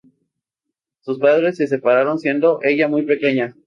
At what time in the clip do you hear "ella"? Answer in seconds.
2.63-2.87